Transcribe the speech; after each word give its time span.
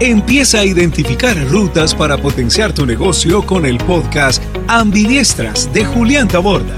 Empieza 0.00 0.60
a 0.60 0.64
identificar 0.64 1.36
rutas 1.48 1.94
para 1.94 2.16
potenciar 2.16 2.72
tu 2.72 2.86
negocio 2.86 3.44
con 3.46 3.64
el 3.66 3.78
podcast 3.78 4.42
Ambidiestras 4.66 5.72
de 5.72 5.84
Julián 5.84 6.28
Taborda. 6.28 6.76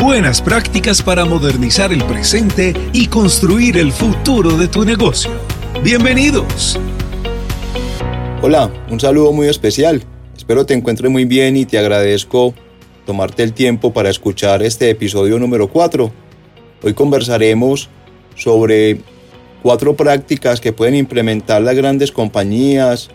Buenas 0.00 0.42
prácticas 0.42 1.02
para 1.02 1.24
modernizar 1.24 1.92
el 1.92 2.04
presente 2.04 2.74
y 2.92 3.06
construir 3.06 3.78
el 3.78 3.92
futuro 3.92 4.56
de 4.56 4.68
tu 4.68 4.84
negocio. 4.84 5.30
Bienvenidos. 5.82 6.78
Hola, 8.42 8.70
un 8.90 9.00
saludo 9.00 9.32
muy 9.32 9.48
especial. 9.48 10.02
Espero 10.36 10.66
te 10.66 10.74
encuentres 10.74 11.10
muy 11.10 11.24
bien 11.24 11.56
y 11.56 11.64
te 11.64 11.78
agradezco 11.78 12.54
tomarte 13.06 13.42
el 13.42 13.54
tiempo 13.54 13.92
para 13.92 14.10
escuchar 14.10 14.62
este 14.62 14.90
episodio 14.90 15.38
número 15.38 15.68
4. 15.68 16.12
Hoy 16.82 16.94
conversaremos 16.94 17.88
sobre 18.36 19.00
cuatro 19.62 19.94
prácticas 19.96 20.60
que 20.60 20.72
pueden 20.72 20.94
implementar 20.94 21.62
las 21.62 21.76
grandes 21.76 22.12
compañías, 22.12 23.10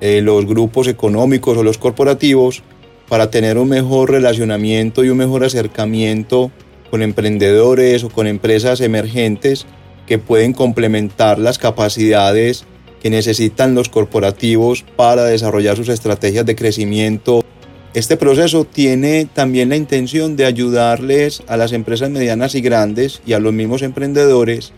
eh, 0.00 0.20
los 0.22 0.46
grupos 0.46 0.88
económicos 0.88 1.56
o 1.56 1.62
los 1.62 1.78
corporativos 1.78 2.62
para 3.08 3.30
tener 3.30 3.58
un 3.58 3.68
mejor 3.68 4.10
relacionamiento 4.10 5.04
y 5.04 5.10
un 5.10 5.18
mejor 5.18 5.44
acercamiento 5.44 6.50
con 6.90 7.02
emprendedores 7.02 8.04
o 8.04 8.08
con 8.08 8.26
empresas 8.26 8.80
emergentes 8.80 9.66
que 10.06 10.18
pueden 10.18 10.52
complementar 10.52 11.38
las 11.38 11.58
capacidades 11.58 12.64
que 13.02 13.10
necesitan 13.10 13.74
los 13.74 13.88
corporativos 13.88 14.84
para 14.96 15.24
desarrollar 15.24 15.76
sus 15.76 15.88
estrategias 15.88 16.46
de 16.46 16.56
crecimiento. 16.56 17.44
Este 17.92 18.16
proceso 18.16 18.64
tiene 18.64 19.26
también 19.32 19.68
la 19.68 19.76
intención 19.76 20.36
de 20.36 20.46
ayudarles 20.46 21.42
a 21.46 21.56
las 21.56 21.72
empresas 21.72 22.10
medianas 22.10 22.54
y 22.54 22.60
grandes 22.60 23.20
y 23.26 23.34
a 23.34 23.38
los 23.38 23.52
mismos 23.52 23.82
emprendedores 23.82 24.72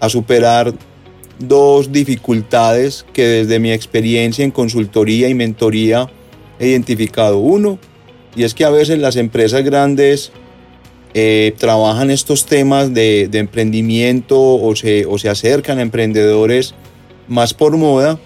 a 0.00 0.08
superar 0.08 0.74
dos 1.38 1.92
dificultades 1.92 3.06
que 3.12 3.24
desde 3.24 3.58
mi 3.58 3.72
experiencia 3.72 4.44
en 4.44 4.50
consultoría 4.50 5.28
y 5.28 5.34
mentoría 5.34 6.10
he 6.58 6.68
identificado. 6.68 7.38
Uno, 7.38 7.78
y 8.36 8.44
es 8.44 8.54
que 8.54 8.64
a 8.64 8.70
veces 8.70 8.98
las 8.98 9.16
empresas 9.16 9.64
grandes 9.64 10.32
eh, 11.14 11.54
trabajan 11.58 12.10
estos 12.10 12.46
temas 12.46 12.94
de, 12.94 13.28
emprendimiento 13.32 14.38
o 14.38 14.76
se, 14.76 15.06
o 15.06 15.18
se 15.18 15.28
acercan 15.28 15.78
a 15.78 15.82
emprendedores 15.82 16.74
más 17.26 17.54
por 17.54 17.76
moda, 17.76 18.18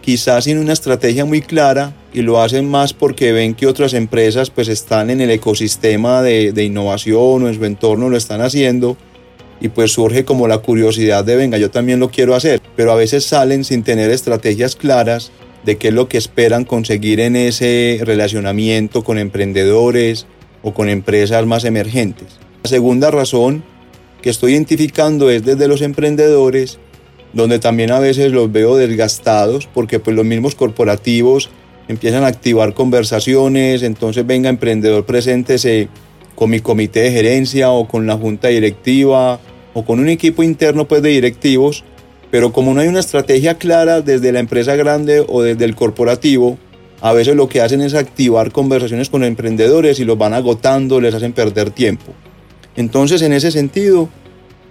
quizás 0.00 0.44
sin 0.44 0.58
una 0.58 0.72
estrategia 0.72 1.24
muy 1.24 1.42
clara 1.42 1.94
y 2.12 2.22
lo 2.22 2.40
hacen 2.40 2.68
más 2.68 2.94
porque 2.94 3.32
ven 3.32 3.54
que 3.54 3.66
otras 3.66 3.92
empresas 3.92 4.50
pues 4.50 4.68
están 4.68 5.10
en 5.10 5.20
el 5.20 5.30
ecosistema 5.30 6.22
de, 6.22 6.52
de 6.52 6.64
innovación 6.64 7.44
o 7.44 7.48
en 7.48 7.54
su 7.54 7.64
entorno 7.64 8.08
lo 8.08 8.16
están 8.16 8.40
haciendo 8.40 8.96
y 9.60 9.68
pues 9.68 9.92
surge 9.92 10.24
como 10.24 10.48
la 10.48 10.58
curiosidad 10.58 11.24
de 11.24 11.36
venga, 11.36 11.58
yo 11.58 11.70
también 11.70 12.00
lo 12.00 12.10
quiero 12.10 12.34
hacer, 12.34 12.60
pero 12.76 12.92
a 12.92 12.96
veces 12.96 13.24
salen 13.24 13.64
sin 13.64 13.82
tener 13.82 14.10
estrategias 14.10 14.74
claras 14.74 15.30
de 15.64 15.76
qué 15.76 15.88
es 15.88 15.94
lo 15.94 16.08
que 16.08 16.18
esperan 16.18 16.64
conseguir 16.64 17.20
en 17.20 17.36
ese 17.36 18.00
relacionamiento 18.02 19.04
con 19.04 19.18
emprendedores 19.18 20.26
o 20.62 20.72
con 20.72 20.88
empresas 20.88 21.44
más 21.46 21.64
emergentes. 21.64 22.38
La 22.62 22.70
segunda 22.70 23.10
razón 23.10 23.62
que 24.22 24.30
estoy 24.30 24.52
identificando 24.52 25.30
es 25.30 25.44
desde 25.44 25.68
los 25.68 25.82
emprendedores, 25.82 26.78
donde 27.32 27.58
también 27.58 27.90
a 27.90 28.00
veces 28.00 28.32
los 28.32 28.50
veo 28.50 28.76
desgastados 28.76 29.68
porque 29.72 30.00
pues 30.00 30.16
los 30.16 30.24
mismos 30.24 30.54
corporativos 30.54 31.50
empiezan 31.88 32.24
a 32.24 32.28
activar 32.28 32.74
conversaciones, 32.74 33.82
entonces 33.82 34.26
venga 34.26 34.48
emprendedor, 34.48 35.04
preséntese 35.04 35.88
con 36.34 36.50
mi 36.50 36.60
comité 36.60 37.00
de 37.00 37.12
gerencia 37.12 37.70
o 37.70 37.86
con 37.86 38.06
la 38.06 38.16
junta 38.16 38.48
directiva 38.48 39.40
o 39.74 39.84
con 39.84 40.00
un 40.00 40.08
equipo 40.08 40.42
interno 40.42 40.86
pues, 40.86 41.02
de 41.02 41.10
directivos, 41.10 41.84
pero 42.30 42.52
como 42.52 42.74
no 42.74 42.80
hay 42.80 42.88
una 42.88 43.00
estrategia 43.00 43.54
clara 43.54 44.00
desde 44.00 44.32
la 44.32 44.40
empresa 44.40 44.76
grande 44.76 45.24
o 45.26 45.42
desde 45.42 45.64
el 45.64 45.74
corporativo, 45.74 46.58
a 47.00 47.12
veces 47.12 47.34
lo 47.34 47.48
que 47.48 47.60
hacen 47.60 47.80
es 47.80 47.94
activar 47.94 48.52
conversaciones 48.52 49.08
con 49.08 49.24
emprendedores 49.24 49.98
y 50.00 50.04
los 50.04 50.18
van 50.18 50.34
agotando, 50.34 51.00
les 51.00 51.14
hacen 51.14 51.32
perder 51.32 51.70
tiempo. 51.70 52.12
Entonces, 52.76 53.22
en 53.22 53.32
ese 53.32 53.50
sentido, 53.50 54.08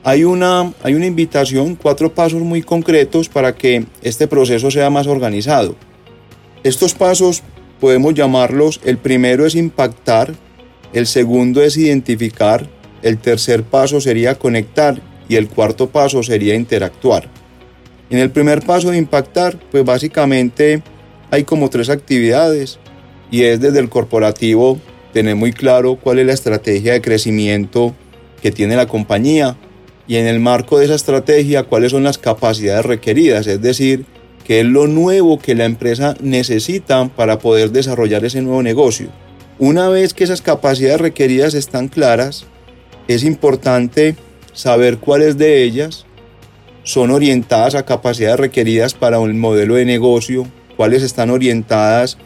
hay 0.04 0.24
una, 0.24 0.72
hay 0.84 0.94
una 0.94 1.06
invitación, 1.06 1.76
cuatro 1.76 2.14
pasos 2.14 2.42
muy 2.42 2.62
concretos 2.62 3.30
para 3.30 3.56
que 3.56 3.86
este 4.02 4.28
proceso 4.28 4.72
sea 4.72 4.90
más 4.90 5.08
organizado. 5.08 5.76
Estos 6.64 6.94
pasos 6.94 7.44
podemos 7.80 8.14
llamarlos, 8.14 8.80
el 8.86 8.98
primero 8.98 9.46
es 9.46 9.56
impactar, 9.56 10.34
el 10.94 11.08
segundo 11.08 11.62
es 11.62 11.78
identificar, 11.78 12.68
el 13.02 13.18
tercer 13.18 13.64
paso 13.64 14.02
sería 14.02 14.36
conectar 14.36 15.02
y 15.28 15.36
el 15.36 15.48
cuarto 15.48 15.90
paso 15.90 16.24
sería 16.24 16.56
interactuar. 16.56 17.30
En 18.10 18.18
el 18.18 18.32
primer 18.32 18.66
paso 18.66 18.90
de 18.90 18.98
impactar, 18.98 19.58
pues 19.72 19.86
básicamente 19.86 20.82
hay 21.32 21.44
como 21.44 21.70
tres 21.70 21.90
actividades 21.90 22.80
y 23.32 23.44
es 23.44 23.60
desde 23.60 23.80
el 23.80 23.90
corporativo 23.90 24.80
tener 25.14 25.36
muy 25.36 25.54
claro 25.54 25.96
cuál 25.96 26.20
es 26.20 26.26
la 26.26 26.34
estrategia 26.34 26.94
de 26.94 27.02
crecimiento 27.02 27.96
que 28.42 28.52
tiene 28.52 28.76
la 28.76 28.88
compañía 28.88 29.58
y 30.08 30.16
en 30.16 30.26
el 30.26 30.40
marco 30.40 30.80
de 30.80 30.86
esa 30.86 30.96
estrategia 30.96 31.64
cuáles 31.64 31.92
son 31.92 32.04
las 32.04 32.18
capacidades 32.18 32.86
requeridas, 32.86 33.46
es 33.46 33.62
decir, 33.62 34.06
qué 34.44 34.62
es 34.62 34.66
lo 34.66 34.88
nuevo 34.88 35.38
que 35.38 35.54
la 35.54 35.66
empresa 35.66 36.16
necesita 36.20 37.08
para 37.10 37.38
poder 37.38 37.72
desarrollar 37.72 38.26
ese 38.26 38.42
nuevo 38.42 38.64
negocio. 38.64 39.10
Una 39.60 39.90
vez 39.90 40.16
que 40.16 40.24
esas 40.24 40.42
capacidades 40.42 41.02
requeridas 41.02 41.54
están 41.54 41.90
claras, 41.90 42.48
es 43.10 43.24
importante 43.24 44.16
saber 44.54 45.00
cuáles 45.00 45.36
de 45.38 45.64
ellas 45.64 46.06
son 46.84 47.10
orientadas 47.10 47.74
a 47.74 47.84
capacidades 47.84 48.40
requeridas 48.40 48.94
para 48.94 49.20
un 49.20 49.40
modelo 49.40 49.76
de 49.76 49.86
negocio, 49.86 50.46
cuáles 50.78 51.02
están 51.02 51.32
orientadas 51.32 52.18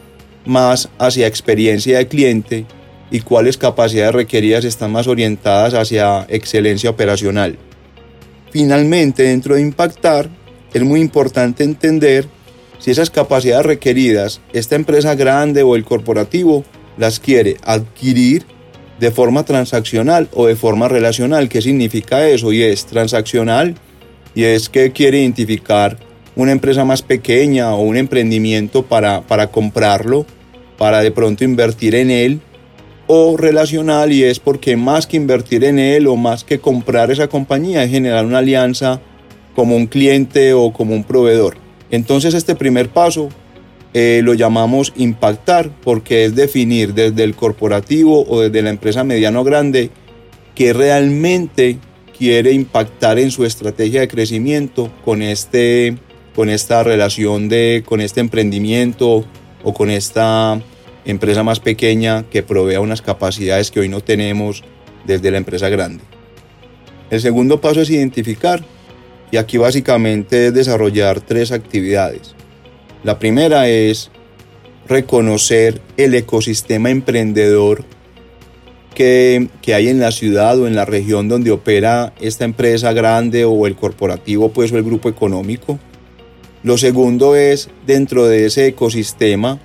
más 0.44 0.90
hacia 0.98 1.26
experiencia 1.26 1.96
de 1.96 2.06
cliente 2.06 2.66
y 3.10 3.20
cuáles 3.20 3.56
capacidades 3.56 4.14
requeridas 4.14 4.66
están 4.66 4.92
más 4.92 5.06
orientadas 5.06 5.72
hacia 5.72 6.26
excelencia 6.28 6.90
operacional. 6.90 7.56
Finalmente, 8.50 9.22
dentro 9.22 9.54
de 9.54 9.62
impactar, 9.62 10.28
es 10.74 10.82
muy 10.82 11.00
importante 11.00 11.64
entender 11.64 12.26
si 12.78 12.90
esas 12.90 13.08
capacidades 13.08 13.64
requeridas, 13.64 14.42
esta 14.52 14.76
empresa 14.76 15.14
grande 15.14 15.62
o 15.62 15.76
el 15.76 15.84
corporativo 15.84 16.62
las 16.98 17.20
quiere 17.20 17.56
adquirir 17.62 18.53
de 18.98 19.10
forma 19.10 19.44
transaccional 19.44 20.28
o 20.32 20.46
de 20.46 20.56
forma 20.56 20.88
relacional. 20.88 21.48
¿Qué 21.48 21.62
significa 21.62 22.28
eso? 22.28 22.52
Y 22.52 22.62
es 22.62 22.86
transaccional 22.86 23.74
y 24.34 24.44
es 24.44 24.68
que 24.68 24.92
quiere 24.92 25.20
identificar 25.20 25.98
una 26.36 26.52
empresa 26.52 26.84
más 26.84 27.02
pequeña 27.02 27.74
o 27.74 27.82
un 27.82 27.96
emprendimiento 27.96 28.84
para, 28.84 29.22
para 29.22 29.48
comprarlo, 29.48 30.26
para 30.76 31.02
de 31.02 31.10
pronto 31.10 31.44
invertir 31.44 31.94
en 31.94 32.10
él. 32.10 32.40
O 33.06 33.36
relacional 33.36 34.12
y 34.12 34.24
es 34.24 34.40
porque 34.40 34.76
más 34.76 35.06
que 35.06 35.18
invertir 35.18 35.64
en 35.64 35.78
él 35.78 36.06
o 36.06 36.16
más 36.16 36.42
que 36.42 36.58
comprar 36.58 37.10
esa 37.10 37.28
compañía 37.28 37.84
es 37.84 37.90
generar 37.90 38.24
una 38.24 38.38
alianza 38.38 39.00
como 39.54 39.76
un 39.76 39.86
cliente 39.86 40.54
o 40.54 40.72
como 40.72 40.94
un 40.94 41.04
proveedor. 41.04 41.58
Entonces 41.90 42.32
este 42.32 42.54
primer 42.54 42.88
paso 42.88 43.28
eh, 43.96 44.22
lo 44.24 44.34
llamamos 44.34 44.92
impactar 44.96 45.70
porque 45.82 46.24
es 46.24 46.34
definir 46.34 46.94
desde 46.94 47.22
el 47.22 47.36
corporativo 47.36 48.26
o 48.28 48.40
desde 48.40 48.60
la 48.60 48.70
empresa 48.70 49.04
mediano 49.04 49.44
grande 49.44 49.90
que 50.56 50.72
realmente 50.72 51.78
quiere 52.16 52.50
impactar 52.52 53.20
en 53.20 53.30
su 53.30 53.44
estrategia 53.44 54.00
de 54.00 54.08
crecimiento 54.08 54.90
con, 55.04 55.22
este, 55.22 55.96
con 56.34 56.50
esta 56.50 56.82
relación 56.82 57.48
de, 57.48 57.84
con 57.86 58.00
este 58.00 58.20
emprendimiento 58.20 59.24
o 59.62 59.72
con 59.72 59.90
esta 59.90 60.60
empresa 61.04 61.44
más 61.44 61.60
pequeña 61.60 62.24
que 62.24 62.42
provea 62.42 62.80
unas 62.80 63.00
capacidades 63.00 63.70
que 63.70 63.78
hoy 63.78 63.88
no 63.88 64.00
tenemos 64.00 64.64
desde 65.06 65.30
la 65.30 65.38
empresa 65.38 65.68
grande. 65.68 66.02
El 67.10 67.20
segundo 67.20 67.60
paso 67.60 67.80
es 67.82 67.90
identificar 67.90 68.64
y 69.30 69.36
aquí 69.36 69.56
básicamente 69.56 70.48
es 70.48 70.54
desarrollar 70.54 71.20
tres 71.20 71.52
actividades. 71.52 72.34
La 73.04 73.18
primera 73.18 73.68
es 73.68 74.10
reconocer 74.88 75.82
el 75.98 76.14
ecosistema 76.14 76.88
emprendedor 76.88 77.84
que, 78.94 79.50
hay 79.74 79.88
en 79.88 80.00
la 80.00 80.10
ciudad 80.10 80.58
o 80.58 80.66
en 80.66 80.74
la 80.74 80.86
región 80.86 81.28
donde 81.28 81.50
opera 81.50 82.14
esta 82.18 82.46
empresa 82.46 82.94
grande 82.94 83.44
o 83.44 83.66
el 83.66 83.76
corporativo 83.76 84.52
pues 84.52 84.72
o 84.72 84.78
el 84.78 84.84
grupo 84.84 85.10
económico. 85.10 85.78
Lo 86.62 86.78
segundo 86.78 87.36
es 87.36 87.68
dentro 87.86 88.26
de 88.26 88.46
ese 88.46 88.68
ecosistema 88.68 89.60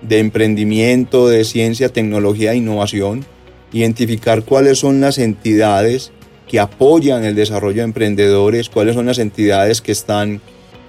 de 0.00 0.18
emprendimiento, 0.18 1.28
de 1.28 1.44
ciencia, 1.44 1.90
tecnología 1.90 2.52
e 2.52 2.56
innovación, 2.56 3.26
identificar 3.74 4.42
cuáles 4.44 4.78
son 4.78 5.02
las 5.02 5.18
entidades 5.18 6.12
que 6.48 6.58
apoyan 6.58 7.24
el 7.24 7.34
desarrollo 7.34 7.82
de 7.82 7.88
emprendedores, 7.88 8.70
cuáles 8.70 8.94
son 8.94 9.04
las 9.04 9.18
entidades 9.18 9.82
que 9.82 9.92
están 9.92 10.40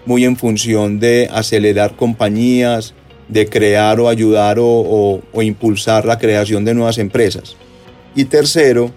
muy 0.06 0.26
en 0.26 0.38
función 0.38 1.00
de 1.00 1.30
acelerar 1.32 1.96
compañías, 1.96 2.94
de 3.28 3.48
crear 3.48 4.00
o 4.00 4.10
ayudar 4.10 4.58
o, 4.60 5.22
impulsar 5.42 6.06
la 6.06 6.18
creación 6.18 6.66
de 6.66 6.74
nuevas 6.74 6.98
empresas. 6.98 7.56
Y 8.16 8.26
tercero, 8.26 8.92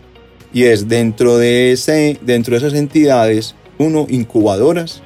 y 0.52 0.64
es 0.64 0.88
dentro 0.88 1.38
de, 1.38 1.72
ese, 1.72 2.18
dentro 2.22 2.52
de 2.52 2.58
esas 2.58 2.74
entidades, 2.74 3.54
uno, 3.78 4.06
incubadoras, 4.08 5.02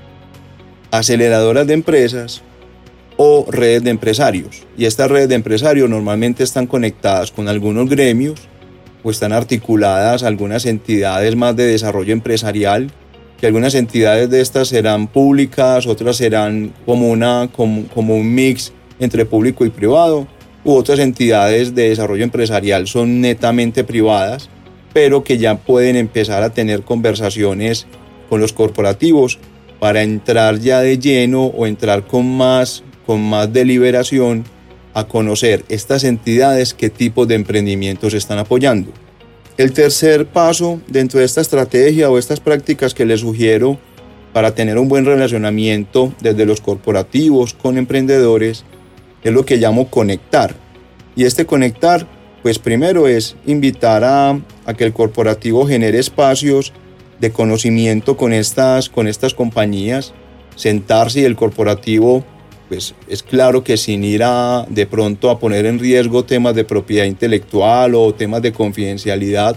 aceleradoras 0.91 1.67
de 1.67 1.75
empresas 1.75 2.43
o 3.17 3.47
redes 3.51 3.83
de 3.83 3.91
empresarios. 3.91 4.63
Y 4.79 4.87
estas 4.87 5.11
redes 5.11 5.29
de 5.29 5.35
empresarios 5.35 5.91
normalmente 5.91 6.45
están 6.45 6.67
conectadas 6.67 7.31
con 7.31 7.49
algunos 7.49 7.89
gremios 7.89 8.41
o 9.03 9.11
están 9.11 9.33
articuladas 9.33 10.23
algunas 10.23 10.65
entidades 10.65 11.37
más 11.37 11.55
de 11.57 11.67
desarrollo 11.67 12.13
empresarial, 12.13 12.91
que 13.39 13.47
algunas 13.47 13.75
entidades 13.75 14.29
de 14.31 14.41
estas 14.41 14.69
serán 14.69 15.07
públicas, 15.07 15.87
otras 15.87 16.17
serán 16.17 16.75
como, 16.85 17.09
una, 17.11 17.49
como, 17.53 17.87
como 17.89 18.17
un 18.17 18.35
mix 18.35 18.73
entre 18.99 19.25
público 19.25 19.65
y 19.65 19.71
privado, 19.71 20.27
u 20.65 20.73
otras 20.73 20.99
entidades 20.99 21.75
de 21.75 21.91
desarrollo 21.91 22.25
empresarial 22.25 22.89
son 22.89 23.21
netamente 23.21 23.85
privadas, 23.85 24.51
pero 24.93 25.23
que 25.23 25.39
ya 25.39 25.57
pueden 25.57 25.97
empezar 25.97 26.43
a 26.43 26.51
tener 26.51 26.83
conversaciones 26.83 27.87
con 28.29 28.41
los 28.41 28.53
corporativos 28.53 29.39
para 29.79 30.03
entrar 30.03 30.59
ya 30.59 30.81
de 30.81 30.99
lleno 30.99 31.45
o 31.45 31.67
entrar 31.67 32.07
con 32.07 32.27
más, 32.37 32.83
con 33.07 33.21
más 33.23 33.53
deliberación 33.53 34.45
a 34.95 35.05
conocer 35.05 35.65
estas 35.69 36.03
entidades 36.03 36.75
qué 36.75 36.91
tipo 36.91 37.25
de 37.25 37.37
emprendimientos 37.37 38.15
están 38.15 38.39
apoyando. 38.39 38.93
El 39.59 39.73
tercer 39.73 40.27
paso 40.27 40.81
dentro 40.87 41.19
de 41.19 41.27
esta 41.27 41.41
estrategia 41.41 42.09
o 42.09 42.17
estas 42.17 42.39
prácticas 42.39 42.95
que 42.95 43.05
les 43.05 43.23
sugiero 43.23 43.77
para 44.33 44.55
tener 44.55 44.79
un 44.79 44.89
buen 44.89 45.05
relacionamiento 45.05 46.15
desde 46.21 46.47
los 46.47 46.61
corporativos 46.61 47.55
con 47.55 47.77
emprendedores 47.77 48.65
es 49.25 49.33
lo 49.33 49.45
que 49.45 49.57
llamo 49.57 49.91
conectar. 49.91 50.55
Y 51.17 51.25
este 51.25 51.45
conectar, 51.45 52.07
pues 52.45 52.61
primero 52.61 53.09
es 53.09 53.35
invitar 53.47 54.05
a, 54.05 54.41
a 54.65 54.75
que 54.75 54.85
el 54.85 54.93
corporativo 54.93 55.67
genere 55.67 55.99
espacios 55.99 56.73
de 57.19 57.33
conocimiento 57.33 58.17
con 58.17 58.33
estas, 58.33 58.89
con 58.89 59.09
estas 59.09 59.35
compañías, 59.35 60.15
sentarse 60.55 61.23
y 61.23 61.25
el 61.25 61.35
corporativo, 61.35 62.25
pues 62.69 62.95
es 63.09 63.23
claro 63.23 63.65
que 63.65 63.77
sin 63.77 64.05
ir 64.05 64.23
a 64.23 64.67
de 64.69 64.87
pronto 64.87 65.31
a 65.31 65.39
poner 65.39 65.67
en 65.67 65.79
riesgo 65.79 66.25
temas 66.25 66.55
de 66.55 66.65
propiedad 66.65 67.07
intelectual 67.07 67.95
o 67.95 68.15
temas 68.15 68.43
de 68.43 68.53
confidencialidad, 68.53 69.57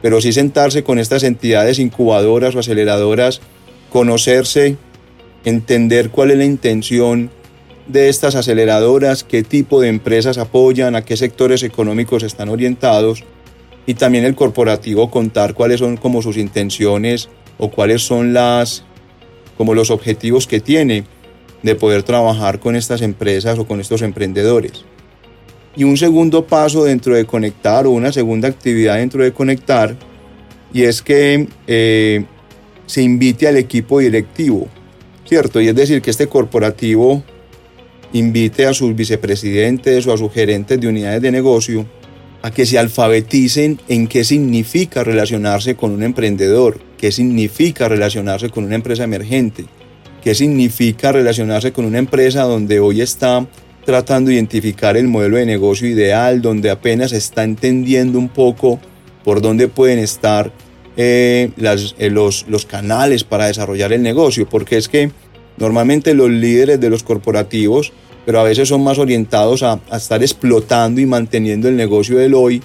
pero 0.00 0.20
sí 0.20 0.32
sentarse 0.32 0.82
con 0.82 0.98
estas 0.98 1.22
entidades 1.22 1.78
incubadoras 1.78 2.54
o 2.54 2.60
aceleradoras, 2.60 3.40
conocerse, 3.90 4.76
entender 5.44 6.10
cuál 6.10 6.30
es 6.30 6.38
la 6.38 6.44
intención 6.44 7.30
de 7.86 8.08
estas 8.08 8.34
aceleradoras, 8.34 9.22
qué 9.22 9.42
tipo 9.42 9.80
de 9.80 9.88
empresas 9.88 10.38
apoyan, 10.38 10.96
a 10.96 11.04
qué 11.04 11.16
sectores 11.16 11.62
económicos 11.62 12.22
están 12.22 12.48
orientados 12.48 13.24
y 13.86 13.94
también 13.94 14.24
el 14.24 14.34
corporativo 14.34 15.10
contar 15.10 15.54
cuáles 15.54 15.80
son 15.80 15.96
como 15.96 16.22
sus 16.22 16.36
intenciones 16.36 17.28
o 17.58 17.70
cuáles 17.70 18.02
son 18.02 18.32
las 18.32 18.84
como 19.56 19.74
los 19.74 19.90
objetivos 19.90 20.46
que 20.46 20.60
tiene 20.60 21.04
de 21.62 21.74
poder 21.74 22.02
trabajar 22.02 22.60
con 22.60 22.76
estas 22.76 23.02
empresas 23.02 23.58
o 23.58 23.66
con 23.66 23.80
estos 23.80 24.02
emprendedores. 24.02 24.84
Y 25.76 25.84
un 25.84 25.96
segundo 25.96 26.46
paso 26.46 26.84
dentro 26.84 27.14
de 27.14 27.26
conectar 27.26 27.86
o 27.86 27.90
una 27.90 28.12
segunda 28.12 28.48
actividad 28.48 28.96
dentro 28.96 29.22
de 29.22 29.32
conectar 29.32 29.96
y 30.72 30.82
es 30.82 31.02
que 31.02 31.48
eh, 31.66 32.24
se 32.86 33.02
invite 33.02 33.48
al 33.48 33.56
equipo 33.56 33.98
directivo, 33.98 34.68
¿cierto? 35.26 35.60
Y 35.60 35.68
es 35.68 35.74
decir, 35.74 36.00
que 36.02 36.10
este 36.10 36.28
corporativo 36.28 37.22
invite 38.12 38.66
a 38.66 38.74
sus 38.74 38.94
vicepresidentes 38.94 40.06
o 40.06 40.12
a 40.12 40.18
sus 40.18 40.32
gerentes 40.32 40.80
de 40.80 40.88
unidades 40.88 41.22
de 41.22 41.30
negocio 41.30 41.86
a 42.42 42.50
que 42.50 42.64
se 42.64 42.78
alfabeticen 42.78 43.80
en 43.88 44.06
qué 44.06 44.22
significa 44.22 45.02
relacionarse 45.02 45.74
con 45.74 45.90
un 45.90 46.02
emprendedor, 46.02 46.78
qué 46.96 47.10
significa 47.10 47.88
relacionarse 47.88 48.50
con 48.50 48.64
una 48.64 48.76
empresa 48.76 49.04
emergente, 49.04 49.64
qué 50.26 50.34
significa 50.34 51.12
relacionarse 51.12 51.70
con 51.70 51.84
una 51.84 52.00
empresa 52.00 52.42
donde 52.42 52.80
hoy 52.80 53.00
está 53.00 53.46
tratando 53.84 54.30
de 54.30 54.34
identificar 54.34 54.96
el 54.96 55.06
modelo 55.06 55.36
de 55.36 55.46
negocio 55.46 55.86
ideal, 55.86 56.42
donde 56.42 56.68
apenas 56.68 57.12
está 57.12 57.44
entendiendo 57.44 58.18
un 58.18 58.28
poco 58.28 58.80
por 59.22 59.40
dónde 59.40 59.68
pueden 59.68 60.00
estar 60.00 60.50
eh, 60.96 61.52
eh, 61.56 62.10
los, 62.10 62.44
los 62.48 62.66
canales 62.66 63.22
para 63.22 63.46
desarrollar 63.46 63.92
el 63.92 64.02
negocio, 64.02 64.48
porque 64.48 64.78
es 64.78 64.88
que 64.88 65.12
normalmente 65.58 66.12
los 66.12 66.28
líderes 66.28 66.80
de 66.80 66.90
los 66.90 67.04
corporativos 67.04 67.92
pero 68.24 68.40
a 68.40 68.42
veces 68.42 68.68
son 68.68 68.82
más 68.82 68.98
orientados 68.98 69.62
a, 69.62 69.78
estar 69.92 70.24
explotando 70.24 71.00
y 71.00 71.06
manteniendo 71.06 71.68
el 71.68 71.76
negocio 71.76 72.18
del 72.18 72.34
hoy 72.34 72.64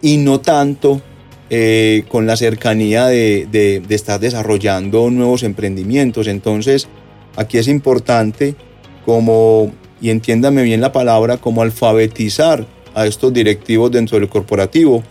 y 0.00 0.16
no 0.16 0.40
tanto 0.40 1.02
eh, 1.48 2.04
con 2.08 2.26
la 2.26 2.36
cercanía 2.36 3.06
de, 3.06 3.46
de, 3.50 3.94
estar 3.94 4.18
desarrollando 4.18 5.10
nuevos 5.10 5.44
emprendimientos. 5.44 6.26
Entonces, 6.26 6.88
aquí 7.36 7.58
es 7.58 7.68
importante 7.68 8.56
como, 9.04 9.72
y 10.00 10.10
entiéndame 10.10 10.64
bien 10.64 10.80
la 10.80 10.90
palabra, 10.90 11.36
como 11.36 11.62
alfabetizar 11.62 12.66
a 12.94 13.06
estos 13.06 13.32
directivos 13.32 13.92
dentro 13.92 14.18
del 14.18 14.28
corporativo 14.28 15.04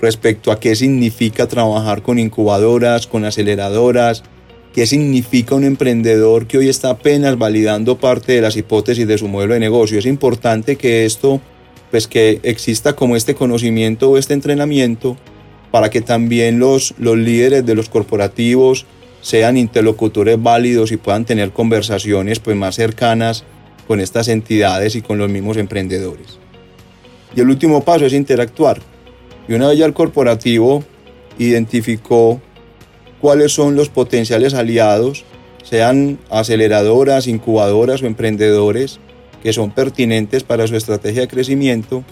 respecto 0.00 0.52
a 0.52 0.60
qué 0.60 0.76
significa 0.76 1.48
trabajar 1.48 2.02
con 2.02 2.18
incubadoras, 2.18 3.06
con 3.06 3.24
aceleradoras, 3.24 4.22
qué 4.72 4.86
significa 4.86 5.54
un 5.54 5.64
emprendedor 5.64 6.46
que 6.46 6.58
hoy 6.58 6.68
está 6.68 6.90
apenas 6.90 7.36
validando 7.38 7.98
parte 7.98 8.32
de 8.32 8.40
las 8.40 8.56
hipótesis 8.56 9.06
de 9.06 9.18
su 9.18 9.28
modelo 9.28 9.54
de 9.54 9.60
negocio. 9.60 9.98
Es 9.98 10.06
importante 10.06 10.76
que 10.76 11.04
esto, 11.04 11.40
pues 11.90 12.06
que 12.06 12.40
exista 12.42 12.94
como 12.94 13.16
este 13.16 13.34
conocimiento 13.34 14.10
o 14.10 14.18
este 14.18 14.34
entrenamiento 14.34 15.16
para 15.72 15.90
que 15.90 16.02
también 16.02 16.60
los, 16.60 16.94
los 16.98 17.16
líderes 17.16 17.66
de 17.66 17.74
los 17.74 17.88
corporativos 17.88 18.86
sean 19.22 19.56
interlocutores 19.56 20.40
válidos 20.40 20.92
y 20.92 20.96
puedan 20.98 21.24
tener 21.24 21.50
conversaciones 21.50 22.38
pues 22.38 22.56
más 22.56 22.76
cercanas 22.76 23.44
con 23.88 23.98
estas 23.98 24.28
entidades 24.28 24.94
y 24.94 25.02
con 25.02 25.18
los 25.18 25.30
mismos 25.30 25.56
emprendedores. 25.56 26.38
Y 27.34 27.40
el 27.40 27.48
último 27.48 27.82
paso 27.82 28.06
es 28.06 28.12
interactuar. 28.12 28.80
Y 29.48 29.54
una 29.54 29.68
vez 29.68 29.78
ya 29.78 29.86
el 29.86 29.94
corporativo 29.94 30.84
identificó 31.38 32.40
cuáles 33.20 33.52
son 33.52 33.74
los 33.74 33.88
potenciales 33.88 34.54
aliados, 34.54 35.24
sean 35.62 36.18
aceleradoras, 36.30 37.26
incubadoras 37.26 38.02
o 38.02 38.06
emprendedores 38.06 39.00
que 39.42 39.52
son 39.52 39.70
pertinentes 39.70 40.44
para 40.44 40.66
su 40.66 40.76
estrategia 40.76 41.22
de 41.22 41.28
crecimiento. 41.28 42.04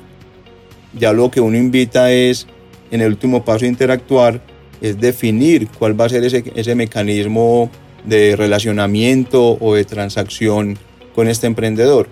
Ya 0.99 1.12
lo 1.12 1.31
que 1.31 1.41
uno 1.41 1.57
invita 1.57 2.11
es, 2.11 2.47
en 2.90 3.00
el 3.00 3.08
último 3.08 3.44
paso, 3.44 3.66
interactuar, 3.66 4.40
es 4.81 4.98
definir 4.98 5.69
cuál 5.69 6.00
va 6.00 6.06
a 6.06 6.08
ser 6.08 6.25
ese, 6.25 6.44
ese 6.54 6.75
mecanismo 6.75 7.70
de 8.04 8.34
relacionamiento 8.37 9.59
o 9.61 9.75
de 9.75 9.85
transacción 9.85 10.78
con 11.14 11.28
este 11.28 11.47
emprendedor. 11.47 12.09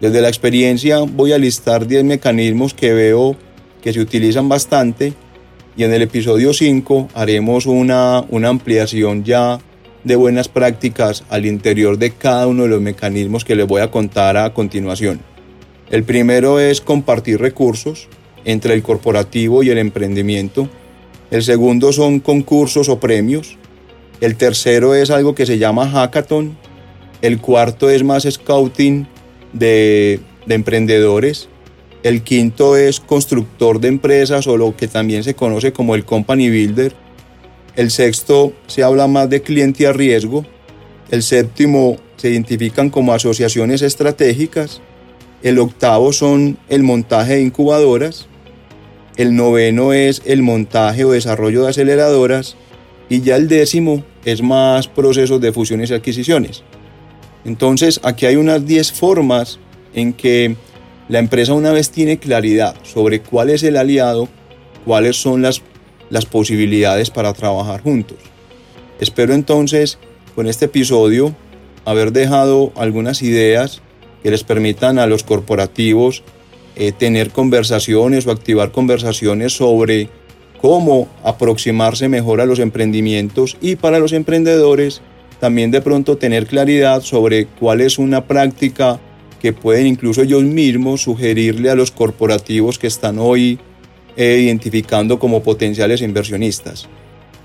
Desde 0.00 0.20
la 0.20 0.28
experiencia 0.28 0.98
voy 1.00 1.32
a 1.32 1.38
listar 1.38 1.86
10 1.86 2.04
mecanismos 2.04 2.74
que 2.74 2.92
veo 2.92 3.36
que 3.80 3.92
se 3.92 4.00
utilizan 4.00 4.48
bastante 4.48 5.12
y 5.76 5.84
en 5.84 5.92
el 5.92 6.02
episodio 6.02 6.52
5 6.52 7.08
haremos 7.14 7.66
una, 7.66 8.24
una 8.28 8.48
ampliación 8.48 9.24
ya 9.24 9.58
de 10.04 10.16
buenas 10.16 10.48
prácticas 10.48 11.24
al 11.30 11.46
interior 11.46 11.98
de 11.98 12.10
cada 12.10 12.46
uno 12.46 12.64
de 12.64 12.68
los 12.68 12.80
mecanismos 12.80 13.44
que 13.44 13.54
les 13.54 13.66
voy 13.66 13.80
a 13.80 13.90
contar 13.90 14.36
a 14.36 14.52
continuación. 14.52 15.20
El 15.90 16.04
primero 16.04 16.58
es 16.58 16.80
compartir 16.80 17.40
recursos 17.40 18.08
entre 18.44 18.74
el 18.74 18.82
corporativo 18.82 19.62
y 19.62 19.70
el 19.70 19.78
emprendimiento. 19.78 20.68
El 21.30 21.42
segundo 21.42 21.92
son 21.92 22.20
concursos 22.20 22.88
o 22.88 23.00
premios. 23.00 23.56
El 24.20 24.36
tercero 24.36 24.94
es 24.94 25.10
algo 25.10 25.34
que 25.34 25.46
se 25.46 25.58
llama 25.58 25.88
hackathon. 25.88 26.56
El 27.22 27.40
cuarto 27.40 27.88
es 27.88 28.04
más 28.04 28.24
scouting 28.30 29.06
de, 29.52 30.20
de 30.46 30.54
emprendedores. 30.54 31.48
El 32.02 32.22
quinto 32.22 32.76
es 32.76 33.00
constructor 33.00 33.80
de 33.80 33.88
empresas 33.88 34.46
o 34.46 34.56
lo 34.56 34.76
que 34.76 34.88
también 34.88 35.22
se 35.22 35.34
conoce 35.34 35.72
como 35.72 35.94
el 35.94 36.04
company 36.04 36.50
builder. 36.50 36.94
El 37.76 37.90
sexto 37.90 38.52
se 38.66 38.82
habla 38.82 39.06
más 39.06 39.30
de 39.30 39.40
cliente 39.40 39.86
a 39.86 39.92
riesgo. 39.92 40.44
El 41.10 41.22
séptimo 41.22 41.96
se 42.16 42.30
identifican 42.30 42.90
como 42.90 43.12
asociaciones 43.14 43.82
estratégicas. 43.82 44.80
El 45.42 45.58
octavo 45.58 46.12
son 46.12 46.58
el 46.68 46.82
montaje 46.82 47.34
de 47.34 47.42
incubadoras. 47.42 48.28
El 49.16 49.36
noveno 49.36 49.92
es 49.92 50.22
el 50.24 50.42
montaje 50.42 51.04
o 51.04 51.12
desarrollo 51.12 51.64
de 51.64 51.70
aceleradoras. 51.70 52.56
Y 53.08 53.20
ya 53.20 53.36
el 53.36 53.48
décimo 53.48 54.04
es 54.24 54.42
más 54.42 54.88
procesos 54.88 55.40
de 55.40 55.52
fusiones 55.52 55.90
y 55.90 55.94
adquisiciones. 55.94 56.62
Entonces 57.44 58.00
aquí 58.04 58.26
hay 58.26 58.36
unas 58.36 58.64
10 58.64 58.92
formas 58.92 59.58
en 59.94 60.12
que 60.12 60.56
la 61.08 61.18
empresa 61.18 61.52
una 61.52 61.72
vez 61.72 61.90
tiene 61.90 62.18
claridad 62.18 62.74
sobre 62.84 63.20
cuál 63.20 63.50
es 63.50 63.62
el 63.64 63.76
aliado, 63.76 64.28
cuáles 64.86 65.16
son 65.16 65.42
las, 65.42 65.60
las 66.08 66.24
posibilidades 66.24 67.10
para 67.10 67.32
trabajar 67.32 67.82
juntos. 67.82 68.18
Espero 69.00 69.34
entonces 69.34 69.98
con 70.34 70.46
este 70.46 70.66
episodio 70.66 71.34
haber 71.84 72.12
dejado 72.12 72.72
algunas 72.76 73.22
ideas 73.22 73.82
que 74.22 74.30
les 74.30 74.44
permitan 74.44 74.98
a 74.98 75.06
los 75.06 75.24
corporativos 75.24 76.22
eh, 76.76 76.92
tener 76.92 77.30
conversaciones 77.30 78.26
o 78.26 78.30
activar 78.30 78.72
conversaciones 78.72 79.52
sobre 79.56 80.08
cómo 80.60 81.08
aproximarse 81.24 82.08
mejor 82.08 82.40
a 82.40 82.46
los 82.46 82.58
emprendimientos 82.58 83.56
y 83.60 83.76
para 83.76 83.98
los 83.98 84.12
emprendedores 84.12 85.02
también 85.40 85.72
de 85.72 85.82
pronto 85.82 86.16
tener 86.16 86.46
claridad 86.46 87.02
sobre 87.02 87.46
cuál 87.46 87.80
es 87.80 87.98
una 87.98 88.26
práctica 88.26 89.00
que 89.40 89.52
pueden 89.52 89.88
incluso 89.88 90.22
ellos 90.22 90.44
mismos 90.44 91.02
sugerirle 91.02 91.68
a 91.68 91.74
los 91.74 91.90
corporativos 91.90 92.78
que 92.78 92.86
están 92.86 93.18
hoy 93.18 93.58
eh, 94.16 94.38
identificando 94.40 95.18
como 95.18 95.42
potenciales 95.42 96.00
inversionistas. 96.00 96.88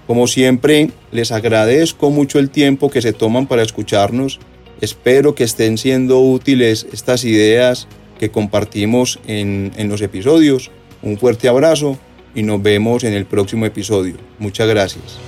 Como 0.05 0.27
siempre, 0.27 0.91
les 1.11 1.31
agradezco 1.31 2.11
mucho 2.11 2.37
el 2.37 2.51
tiempo 2.51 2.91
que 2.91 3.01
se 3.01 3.13
toman 3.13 3.47
para 3.47 3.63
escucharnos. 3.63 4.39
Espero 4.79 5.33
que 5.33 5.43
estén 5.43 5.79
siendo 5.79 6.21
útiles 6.21 6.85
estas 6.93 7.25
ideas 7.25 7.87
que 8.19 8.29
compartimos 8.29 9.19
en, 9.27 9.71
en 9.77 9.89
los 9.89 10.01
episodios. 10.01 10.71
Un 11.01 11.17
fuerte 11.17 11.47
abrazo 11.47 11.97
y 12.33 12.43
nos 12.43 12.61
vemos 12.61 13.03
en 13.03 13.13
el 13.13 13.25
próximo 13.25 13.65
episodio. 13.65 14.15
Muchas 14.39 14.67
gracias. 14.67 15.19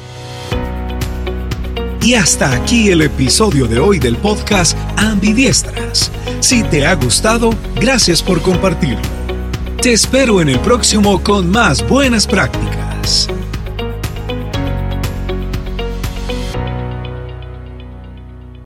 Y 2.01 2.13
hasta 2.13 2.53
aquí 2.53 2.89
el 2.89 3.01
episodio 3.01 3.67
de 3.67 3.79
hoy 3.79 4.00
del 4.00 4.15
podcast 4.15 4.77
Ambidiestras. 4.96 6.12
Si 6.39 6.63
te 6.63 6.86
ha 6.86 6.96
gustado, 6.96 7.50
gracias 7.75 8.24
por 8.24 8.41
compartirlo. 8.41 9.01
Te 9.81 9.93
espero 9.93 10.41
en 10.41 10.50
el 10.50 10.60
próximo 10.60 11.22
con 11.22 11.50
más 11.50 11.88
buenas 11.88 12.25
prácticas. 12.25 13.27